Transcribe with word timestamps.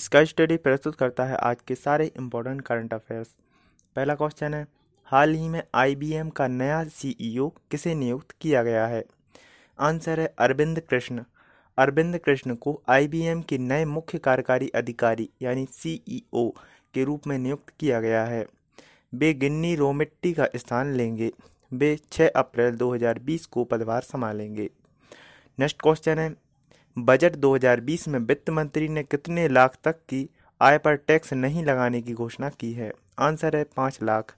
Sky 0.00 0.24
study 0.24 0.56
प्रस्तुत 0.56 0.94
करता 0.94 1.24
है 1.24 1.36
आज 1.36 1.56
के 1.68 1.74
सारे 1.74 2.04
इम्पोर्टेंट 2.18 2.60
करंट 2.62 2.94
अफेयर्स 2.94 3.28
पहला 3.96 4.14
क्वेश्चन 4.14 4.54
है, 4.54 4.66
हाल 5.04 5.34
ही 5.34 5.48
में 5.48 5.62
आईबीएम 5.74 6.28
का 6.28 6.46
नया 6.48 6.82
सीईओ 6.84 7.48
किसे 7.70 7.94
नियुक्त 7.94 8.34
किया 8.40 8.62
गया 8.62 8.86
है? 8.86 9.04
आंसर 9.78 10.20
है 10.20 10.34
अरविंद 10.38 10.80
कृष्ण। 10.80 11.24
अरविंद 11.78 12.18
कृष्ण 12.18 12.54
को 12.54 12.82
आईबीएम 12.88 13.42
के 13.42 13.58
नए 13.58 13.84
मुख्य 13.84 14.18
कार्यकारी 14.18 14.68
अधिकारी 14.68 15.28
यानी 15.42 15.66
सीईओ 15.72 16.48
के 16.94 17.04
रूप 17.04 17.26
में 17.26 17.38
नियुक्त 17.38 17.72
किया 17.80 18.00
गया 18.00 18.24
है। 18.24 18.46
वे 19.14 19.34
गिन्नी 19.34 19.74
रोमिट्टी 19.76 20.32
का 20.32 20.48
स्थान 20.56 20.94
लेंगे। 20.94 21.32
वे 21.72 21.96
6 22.12 22.28
अप्रैल 22.36 22.76
2020 22.76 23.46
को 23.46 23.64
पदभार 23.64 24.02
संभालेंगे। 24.02 24.70
नेक्स्ट 25.58 25.82
क्वेश्चन 25.82 26.18
है 26.18 26.34
बजट 26.98 27.36
2020 27.36 28.08
में 28.08 28.18
वित्त 28.18 28.50
मंत्री 28.50 28.88
ने 28.88 29.02
कितने 29.02 29.48
लाख 29.48 29.76
तक 29.84 29.92
की 29.92 30.30
आय 30.60 30.78
पर 30.78 30.94
टैक्स 30.94 31.32
नहीं 31.32 31.64
लगाने 31.64 32.02
की 32.02 32.12
घोषणा 32.12 32.48
की 32.48 32.72
है? 32.72 32.92
आंसर 33.18 33.56
है 33.56 33.64
पाँच 33.76 33.98
लाख। 34.02 34.36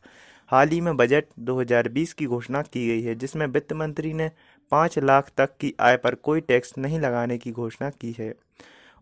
हाल 0.48 0.68
ही 0.68 0.80
में 0.80 0.96
बजट 0.96 1.24
2020 1.38 2.12
की 2.12 2.26
घोषणा 2.26 2.62
की 2.62 2.88
गई 2.88 3.02
है, 3.02 3.14
जिसमें 3.14 3.46
वित्त 3.46 3.72
मंत्री 3.72 4.12
ने 4.12 4.30
पाँच 4.70 4.98
लाख 4.98 5.30
तक 5.36 5.56
की 5.60 5.74
आय 5.80 5.96
पर 5.96 6.14
कोई 6.14 6.40
टैक्स 6.40 6.74
नहीं 6.78 7.00
लगाने 7.00 7.38
की 7.38 7.52
घोषणा 7.52 7.90
की 7.90 8.16
है। 8.18 8.34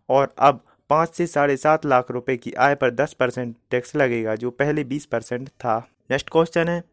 और 0.09 0.33
अब 0.39 0.63
पाँच 0.89 1.09
से 1.09 1.27
साढ़े 1.27 1.57
सात 1.57 1.85
लाख 1.85 2.11
रुपए 2.11 2.37
की 2.37 2.53
आय 2.53 2.75
पर 2.75 2.91
दस 2.91 3.13
परसेंट 3.13 3.55
टैक्स 3.71 3.95
लगेगा, 3.95 4.35
जो 4.35 4.51
पहले 4.51 4.83
बीस 4.83 5.05
परसेंट 5.05 5.49
था। 5.49 5.87
नेक्स्ट 6.11 6.29
क्वेश्चन 6.29 6.67
है 6.67 6.83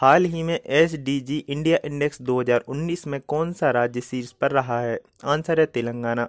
हाल 0.00 0.24
ही 0.24 0.42
में 0.42 0.60
एसडीजी 0.66 1.44
इंडिया 1.48 1.78
इंडेक्स 1.84 2.22
2019 2.22 3.06
में 3.06 3.20
कौन 3.28 3.52
सा 3.52 3.70
राज्य 3.70 4.00
शीर्ष 4.00 4.32
पर 4.32 4.50
रहा 4.50 4.80
है? 4.80 5.00
आंसर 5.24 5.60
है 5.60 5.66
तेलंगाना। 5.66 6.28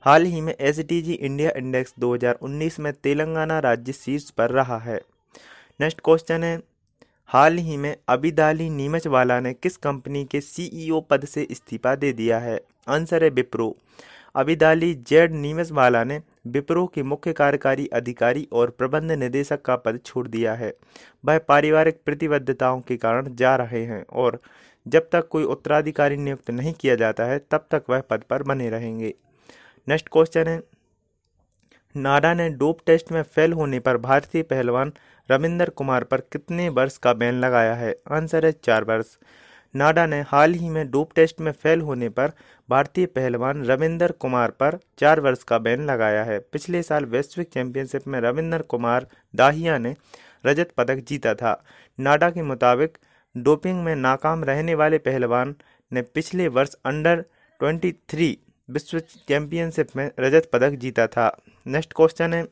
हाल 0.00 0.24
ही 0.24 0.40
में 0.40 0.54
एसडीजी 0.60 1.12
इंडिया 1.12 1.50
इंडेक्स 1.56 1.94
2019 1.98 2.80
में 2.80 2.92
तेलंगाना 2.92 3.58
राज्य 3.58 3.92
शीर्ष 3.92 4.30
पर 4.30 4.50
रहा 4.50 4.78
है। 4.78 5.00
नेक्स्ट 5.80 6.00
क्वेश्चन 6.00 6.44
है, 6.44 6.60
हाल 7.26 7.56
ही 7.56 7.76
में 7.76 7.96
अबिदाली 8.08 8.70
नीमच 8.70 9.06
वाला 9.06 9.40
ने 9.40 9.54
किस 9.54 9.76
कंपनी 9.76 10.24
के 10.24 10.40
सीईओ 10.40 11.00
पद 11.00 11.24
से 11.24 11.42
इस्तीफा 11.42 11.94
दे 11.94 12.12
दिया 12.12 12.38
है? 12.38 12.60
आंसर 12.88 13.24
है 13.24 13.30
विप्रो। 13.30 13.76
अबिदाली 14.36 14.94
जेड 14.94 15.32
नीमच 15.32 15.72
वाला 15.72 16.04
ने 16.04 16.22
विप्रो 16.46 16.86
के 16.86 17.02
मुख्य 17.02 17.32
कार्यकारी 17.32 17.86
अधिकारी 17.86 18.48
और 18.52 18.70
प्रबंध 18.70 19.12
निदेशक 19.12 19.62
का 19.62 19.76
पद 19.76 20.00
छोड़ 20.06 20.28
दिया 20.28 20.54
है। 20.54 20.74
वह 21.24 21.38
पारिवारिक 21.38 22.00
प्रतिबद्धताओं 22.04 22.80
के 22.80 22.96
कारण 22.96 23.34
जा 23.34 23.56
रहे 23.56 23.84
हैं 23.84 24.06
और 24.12 24.40
जब 24.88 25.08
तक 25.12 25.28
कोई 25.28 25.44
उत्तराधिकारी 25.44 26.16
नियुक्त 26.16 26.50
नहीं 26.50 26.72
किया 26.72 26.94
जाता 26.94 27.24
है, 27.24 27.38
तब 27.38 27.66
तक 27.70 27.82
वह 27.90 28.00
पद 28.00 28.22
पर 28.30 28.42
बने 28.42 28.70
रहेंगे। 28.70 29.14
नेक्स्ट 29.88 30.08
क्वेश्चन 30.08 30.46
है। 30.46 30.62
नाडा 31.96 32.34
ने 32.34 32.50
डोप 32.50 32.78
टेस्ट 32.86 33.12
में 33.12 33.22
फेल 33.22 33.52
होने 33.52 33.80
पर 33.80 33.96
भारतीय 33.96 34.42
पहलवान 34.42 34.92
रविंदर 35.30 35.70
कुमार 35.70 36.04
पर 36.04 36.20
कितने 36.20 36.68
वर्ष 36.68 36.96
का 36.96 37.12
बैन 37.12 37.34
लगाया 37.34 37.74
है? 37.74 37.96
आंसर 38.12 38.46
है 38.46 38.52
चार 38.52 38.84
वर्ष। 38.84 39.18
नाडा 39.74 40.06
ने 40.06 40.20
हाल 40.28 40.54
ही 40.54 40.68
में 40.68 40.90
डोप 40.90 41.12
टेस्ट 41.14 41.40
में 41.40 41.50
फेल 41.52 41.80
होने 41.80 42.08
पर 42.08 42.32
भारतीय 42.68 43.06
पहलवान 43.06 43.64
रविंदर 43.64 44.12
कुमार 44.12 44.50
पर 44.50 44.78
चार 44.98 45.20
वर्ष 45.20 45.42
का 45.42 45.58
बैन 45.58 45.84
लगाया 45.86 46.24
है। 46.24 46.38
पिछले 46.52 46.82
साल 46.82 47.04
वैश्विक 47.04 47.48
चैंपियनशिप 47.48 48.08
में 48.08 48.20
रविंदर 48.20 48.62
कुमार 48.62 49.06
दाहिया 49.34 49.78
ने 49.78 49.94
रजत 50.46 50.72
पदक 50.76 51.04
जीता 51.08 51.34
था। 51.34 51.62
नाडा 51.98 52.30
के 52.30 52.42
मुताबिक 52.42 52.98
डोपिंग 53.36 53.82
में 53.84 53.94
नाकाम 53.96 54.44
रहने 54.44 54.74
वाले 54.74 54.98
पहलवान 54.98 55.54
ने 55.92 56.02
पिछले 56.02 56.48
वर्ष 56.48 56.74
अंडर 56.84 57.24
23 57.60 58.36
विश्व 58.70 58.98
चैंपियनशिप 59.00 59.88
में 59.96 60.10
रजत 60.20 60.50
पदक 60.52 60.70
जीता 60.70 61.06
था। 61.06 61.36
नेक्स्ट 61.66 61.92
क्वेश्चन 61.92 62.34
है, 62.34 62.44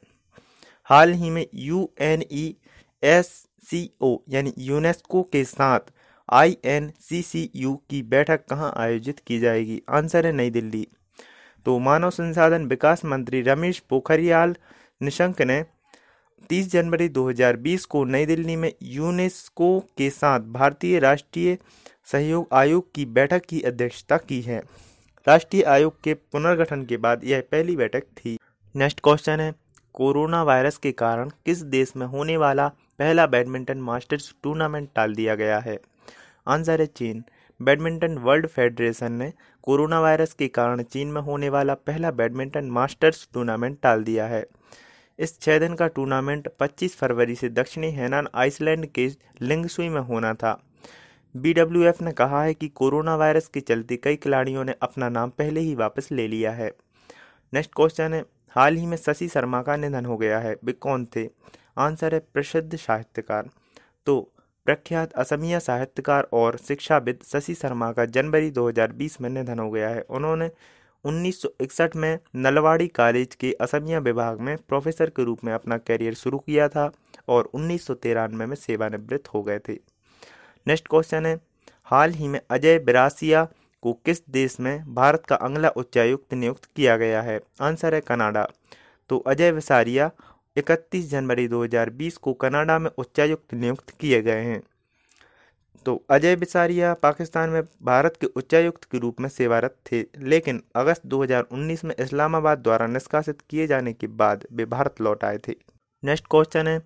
हाल 0.84 1.12
ही 1.12 1.30
में 1.30 1.46
U 1.54 1.90
N 2.00 2.22
E 2.32 2.54
S 3.02 3.26
C 3.70 3.90
O 4.00 4.16
यानी 4.28 4.52
यूनेस्को 4.58 5.22
के 5.22 5.44
साथ 5.44 5.80
आईएनसीसीयू 6.30 7.74
की 7.90 8.02
बैठक 8.02 8.40
कहाँ 8.46 8.72
आयोजित 8.76 9.20
की 9.26 9.38
जाएगी? 9.38 9.82
आंसर 9.90 10.26
है 10.26 10.32
नई 10.32 10.50
दिल्ली। 10.50 10.88
तो 11.64 11.78
मानव 11.78 12.10
संसाधन 12.10 12.66
विकास 12.66 13.04
मंत्री 13.04 13.42
रमेश 13.42 13.78
पोखरियाल 13.78 14.54
निशंक 15.02 15.42
ने 15.42 15.64
30 16.50 16.70
जनवरी 16.72 17.08
2020 17.08 17.84
को 17.84 18.04
नई 18.04 18.26
दिल्ली 18.26 18.56
में 18.56 18.72
यूनेस्को 18.82 19.80
के 19.80 20.10
साथ 20.10 20.40
भारतीय 20.40 20.98
राष्ट्रीय 20.98 21.58
सहयोग 22.12 22.48
आयोग 22.52 22.94
की 22.94 23.06
बैठक 23.06 23.42
की 23.46 23.60
अध्यक्षता 23.60 24.16
की 24.16 24.40
है। 24.40 24.62
राष्ट्रीय 25.28 25.62
आयोग 25.62 26.00
के 26.02 26.14
पुनर्गठन 26.14 26.84
के 26.84 26.96
बाद 26.96 27.24
यह 27.24 27.40
पहली 27.52 27.76
बैठक 27.76 28.02
थी। 28.02 28.38
नेक्स्ट 28.76 29.00
क्वेश्चन 29.00 29.40
है, 29.40 29.54
कोरोना 29.92 30.42
वायरस 30.42 30.76
के 30.76 30.92
कारण 30.92 31.28
किस 31.28 31.58
देश 31.58 31.92
में 31.96 32.06
होने 32.06 32.36
वाला 32.36 32.68
पहला 32.68 33.26
बैडमिंटन 33.26 33.78
मास्टर्स 33.78 34.34
टूर्नामेंट 34.42 34.88
टाल 34.94 35.14
दिया 35.14 35.34
गया 35.34 35.58
है? 35.58 35.78
आंसर 36.48 36.80
है 36.80 36.86
चीन 36.86 37.24
बैडमिंटन 37.62 38.18
वर्ल्ड 38.18 38.46
फेडरेशन 38.46 39.12
ने 39.12 39.32
कोरोना 39.62 40.00
वायरस 40.00 40.32
के 40.32 40.48
कारण 40.48 40.82
चीन 40.82 41.08
में 41.08 41.20
होने 41.20 41.48
वाला 41.48 41.74
पहला 41.74 42.10
बैडमिंटन 42.10 42.64
मास्टर्स 42.64 43.28
टूर्नामेंट 43.34 43.80
टाल 43.82 44.04
दिया 44.04 44.26
है। 44.26 44.46
इस 45.18 45.40
छः 45.40 45.58
दिन 45.58 45.74
का 45.74 45.86
टूर्नामेंट 45.86 46.48
25 46.60 46.96
फरवरी 46.96 47.34
से 47.34 47.48
दक्षिणी 47.48 47.90
हैनान 47.90 48.28
आइसलैंड 48.34 48.86
के 48.86 49.08
लिंगसुई 49.42 49.88
में 49.88 50.00
होना 50.00 50.34
था। 50.34 50.62
बीडब्ल्यूएफ 51.36 52.02
ने 52.02 52.12
कहा 52.12 52.42
है 52.42 52.54
कि 52.54 52.68
कोरोना 52.68 53.16
वायरस 53.16 53.48
के 53.48 53.60
चलते 53.60 53.96
कई 53.96 54.16
खिलाड़ियों 54.16 54.64
ने 54.64 54.74
अपना 54.82 55.08
नाम 55.08 55.30
पहले 55.30 55.60
ही 55.60 55.74
वापस 55.74 56.08
ले 56.12 56.28
लिया 56.28 56.52
है। 56.52 56.72
नेक्स्ट 57.54 57.72
क्वेश्चन 57.76 58.14
है, 58.14 58.24
हाल 58.48 58.76
ही 58.76 58.86
में 58.86 58.96
शशि 58.96 59.28
शर्मा 59.28 59.62
का 59.62 59.76
निधन 59.76 60.04
हो 60.04 60.16
गया 60.16 60.38
है। 60.38 60.56
वे 60.64 60.72
कौन 60.72 61.06
थे? 61.16 61.28
आंसर 61.78 62.14
है 62.14 62.20
प्रसिद्ध 62.34 62.76
साहित्यकार। 62.76 63.50
तो 64.06 64.32
प्रख्यात 64.68 65.12
असमिया 65.12 65.58
साहित्यकार 65.58 66.28
और 66.32 66.56
शिक्षाविद 66.56 67.18
शशि 67.26 67.54
शर्मा 67.54 67.90
का 67.92 68.04
जनवरी 68.04 68.50
2020 68.50 69.20
में 69.20 69.28
निधन 69.30 69.58
हो 69.58 69.70
गया 69.70 69.88
है। 69.88 70.00
उन्होंने 70.00 70.50
1961 71.04 71.96
में 71.96 72.18
नलवाड़ी 72.36 72.88
कॉलेज 72.88 73.34
के 73.34 73.52
असमिया 73.60 73.98
विभाग 73.98 74.40
में 74.40 74.56
प्रोफेसर 74.56 75.10
के 75.10 75.24
रूप 75.24 75.44
में 75.44 75.52
अपना 75.52 75.78
करियर 75.78 76.14
शुरू 76.14 76.38
किया 76.38 76.68
था 76.68 76.90
और 77.28 77.50
उन्नीस 77.54 77.86
सौ 77.86 77.94
तिरानवे 77.94 78.46
में 78.46 78.56
सेवानिवृत्त 78.56 79.28
हो 79.28 79.42
गए 79.42 79.58
थे। 79.58 79.78
नेक्स्ट 80.66 80.88
क्वेश्चन 80.88 81.26
है, 81.26 81.40
हाल 81.84 82.10
ही 82.10 82.28
में 82.28 82.40
अजय 82.50 82.78
बिरासिया 82.78 83.48
को 83.82 83.92
किस 83.92 84.22
देश 84.30 84.60
में 84.60 84.94
भारत 84.94 85.22
का 85.28 85.36
अगला 85.36 85.68
उच्चायुक्त 85.68 86.34
नियुक्त 86.34 86.68
किया 86.76 86.96
गया 86.96 87.22
है? 87.22 87.40
आंसर 87.60 87.94
है 87.94 88.00
कनाडा। 88.00 88.48
तो 89.10 89.18
अजय 89.18 89.50
विसारिया 89.52 90.10
31 90.58 91.10
जनवरी 91.10 91.48
2020 91.48 92.16
को 92.16 92.32
कनाडा 92.32 92.78
में 92.78 92.90
उच्चायुक्त 92.98 93.54
नियुक्त 93.54 93.90
किए 93.90 94.22
गए 94.22 94.42
हैं। 94.42 94.62
तो 95.86 96.04
अजय 96.10 96.36
बिसारिया 96.36 96.94
पाकिस्तान 96.94 97.50
में 97.50 97.62
भारत 97.82 98.16
के 98.20 98.26
उच्चायुक्त 98.26 98.84
के 98.84 98.98
रूप 98.98 99.20
में 99.20 99.28
सेवारत 99.28 99.76
थे, 99.92 100.04
लेकिन 100.18 100.62
अगस्त 100.76 101.06
2019 101.06 101.84
में 101.84 101.94
इस्लामाबाद 102.00 102.58
द्वारा 102.58 102.86
निष्कासित 102.86 103.40
किए 103.40 103.66
जाने 103.66 103.92
के 103.92 104.06
बाद 104.06 104.46
वे 104.52 104.64
भारत 104.64 105.00
लौट 105.00 105.24
आए 105.24 105.38
थे। 105.38 105.54
नेक्स्ट 106.04 106.24
क्वेश्चन 106.30 106.66
है, 106.66 106.82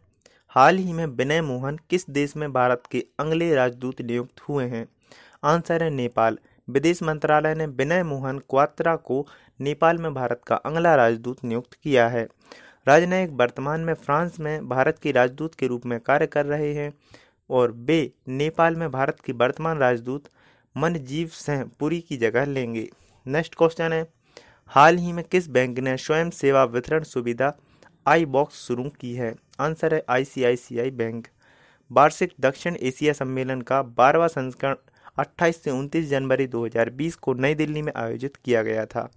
हाल 0.49 0.77
ही 0.77 0.93
में 0.93 1.07
विनय 1.07 1.41
मोहन 1.41 1.79
किस 1.91 2.11
देश 2.11 2.37
में 2.37 2.53
भारत 2.53 2.83
के 2.91 3.07
अगले 3.21 3.55
राजदूत 3.55 4.01
नियुक्त 4.01 4.41
हुए 4.41 4.65
हैं? 4.65 4.89
आंसर 5.45 5.83
है 5.83 5.91
नेपाल। 5.91 6.39
विदेश 6.71 7.03
मंत्रालय 7.03 7.55
ने 7.55 7.67
विनय 7.67 8.03
मोहन 8.03 8.39
क्वात्रा 8.39 8.97
को 8.97 9.27
नेपाल 9.61 9.99
में 9.99 10.15
भारत 10.15 10.41
का 10.47 10.57
अगला 10.57 10.95
राजदूत 10.95 11.45
नियुक्त 11.45 11.75
किया 11.75 12.09
है। 12.09 12.29
राजनयिक 12.89 13.31
वर्तमान 13.31 13.81
में 13.81 13.95
फ्रांस 13.95 14.41
में 14.41 14.69
भारत 14.69 14.99
के 15.03 15.13
राजदूत 15.13 15.55
के 15.55 15.67
रूप 15.67 15.87
में 15.87 16.01
कार्य 16.01 16.27
कर 16.27 16.47
रहे 16.47 16.73
हैं 16.75 16.93
और 17.51 17.73
वे 17.73 18.13
नेपाल 18.29 18.77
में 18.77 18.91
भारत 18.91 19.21
की 19.21 19.33
वर्तमान 19.33 19.79
राजदूत 19.79 20.25
मनजीव 20.77 21.29
सिंह 21.29 21.71
पुरी 21.81 22.01
की 22.01 22.17
जगह 22.17 22.45
लेंगे। 22.45 22.89
नेक्स्ट 23.27 23.55
क्वेश्चन 23.55 23.93
है, 23.93 24.07
हाल 24.67 24.97
ही 24.97 25.13
में 25.13 25.25
किस 25.25 25.49
बैंक 25.49 25.79
ने 25.79 25.97
स्वयं 25.97 26.31
सेवा 26.31 26.65
वितरण 26.65 27.03
सुविधा 27.03 27.57
आई 28.07 28.25
बॉक्स 28.25 28.67
शुरू 28.67 28.89
की 29.01 29.15
है? 29.15 29.35
आंसर 29.61 29.95
है 29.95 30.05
आईसीआईसीआई 30.09 30.91
बैंक। 30.91 31.27
वार्षिक 31.91 32.33
दक्षिण 32.41 32.77
एशिया 32.81 33.13
सम्मेलन 33.13 33.61
का 33.61 33.83
बारहवा 33.83 34.27
संस्करण 34.27 34.75
28 35.19 35.63
से 35.63 35.71
29 35.71 36.09
जनवरी 36.09 36.47
2020 36.47 37.15
को 37.15 37.35
नई 37.35 37.55
दिल्ली 37.55 37.83
में 37.83 37.93
आयोजित 37.97 38.37
किया 38.37 38.63
गया 38.63 38.87
था। 38.87 39.11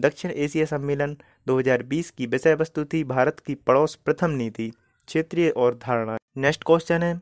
दक्षिण 0.00 0.30
एशिया 0.30 0.64
सम्मेलन 0.64 1.16
2020 1.46 2.10
की 2.10 2.26
विषय 2.26 2.54
वस्तु 2.54 2.84
थी, 2.84 3.04
भारत 3.04 3.40
की 3.40 3.54
पड़ोस 3.54 3.94
प्रथम 3.94 4.30
नीति, 4.30 4.72
क्षेत्रीय 5.06 5.50
और 5.50 5.74
धारणा। 5.74 6.16
नेक्स्ट 6.36 6.64
क्वेश्चन 6.64 7.02
है, 7.02 7.20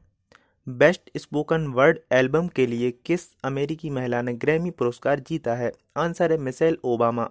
बेस्ट 0.68 1.10
स्पोकन 1.16 1.66
वर्ड 1.66 1.98
एल्बम 2.12 2.48
के 2.48 2.66
लिए 2.66 2.90
किस 2.90 3.20
अमेरिकी 3.44 3.90
महिला 3.90 4.22
ने 4.22 4.34
ग्रैमी 4.34 4.70
पुरस्कार 4.70 5.20
जीता 5.20 5.54
है? 5.54 5.72
आंसर 5.96 6.32
है 6.32 6.38
Michelle 6.38 6.78
Obama. 6.84 7.30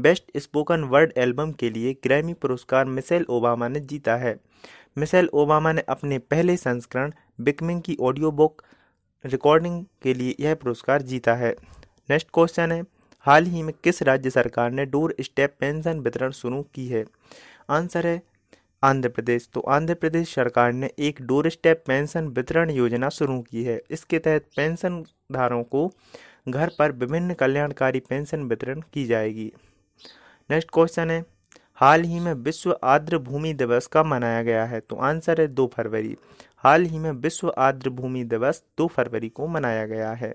Best 0.00 0.24
spoken 0.36 0.84
word 0.84 1.12
album 1.16 1.52
के 1.52 1.70
लिए 1.70 1.92
ग्रैमी 1.92 2.34
पुरस्कार 2.34 2.84
मिसेल 2.84 3.26
ओबामा 3.28 3.68
ने 3.68 3.80
जीता 3.80 4.16
है। 4.16 4.36
मिसेल 4.98 5.28
ओबामा 5.32 5.72
ने 5.72 5.80
अपने 5.80 6.18
पहले 6.18 6.56
संस्करण 6.56 7.12
बिकमिंग 7.40 7.82
की 7.82 7.96
ऑडियो 8.00 8.30
बुक 8.30 8.62
रिकॉर्डिंग 9.24 9.84
के 10.02 10.14
लिए 10.14 10.34
यह 10.40 10.54
पुरस्कार 10.54 11.02
जीता 11.02 11.34
है। 11.34 11.56
नेक्स्ट 12.10 12.28
क्वेश्चन 12.34 12.72
है 12.72 12.82
हाल 13.26 13.44
ही 13.44 13.62
में 13.62 13.72
किस 13.84 14.02
राज्य 14.02 14.30
सरकार 14.30 14.70
ने 14.70 14.84
डोर 14.86 15.14
स्टेप 15.20 15.54
पेंशन 15.60 16.00
वितरण 16.00 16.30
शुरू 16.30 16.62
की 16.74 16.86
है? 16.88 17.04
आंसर 17.70 18.06
है 18.06 18.22
आंध्र 18.82 19.08
प्रदेश। 19.08 19.48
तो 19.54 19.60
आंध्र 19.60 19.94
प्रदेश 19.94 20.34
सरकार 20.34 20.72
ने 20.72 20.90
एक 20.98 21.22
डोर 21.22 21.48
स्टेप 21.48 21.82
पेंशन 21.86 22.28
वितरण 22.28 22.70
योजना 22.70 23.08
शुरू 23.08 23.40
की 23.40 23.64
है। 23.64 23.80
इसके 23.90 24.18
तहत 24.18 24.46
पेंशन 24.56 25.04
धारों 25.32 25.62
को 25.62 25.90
घर 26.48 26.70
पर 26.78 26.92
विभिन्न 26.92 27.34
कल्याणकारी 27.34 28.00
पेंशन 28.00 28.42
वितरण 28.42 28.80
की 28.92 29.04
जाएगी। 29.04 29.52
नेक्स्ट 30.50 30.70
क्वेश्चन 30.72 31.10
है, 31.10 31.24
हाल 31.74 32.02
ही 32.02 32.20
में 32.20 32.32
विश्व 32.34 32.78
आर्द्र 32.84 33.18
भूमि 33.18 33.52
दिवस 33.54 33.88
कब 33.92 34.06
मनाया 34.06 34.42
गया 34.42 34.64
है? 34.64 34.80
तो 34.80 34.96
आंसर 34.96 35.40
है 35.40 35.46
दो 35.46 35.70
फरवरी। 35.76 36.16
हाल 36.56 36.82
ही 36.82 36.98
में 36.98 37.10
विश्व 37.12 37.54
आर्द्र 37.58 37.90
भूमि 37.90 38.24
दिवस 38.24 38.62
दो 38.78 38.86
फरवरी 38.86 39.28
को 39.28 39.46
मनाया 39.46 39.86
गया 39.86 40.12
है। 40.12 40.34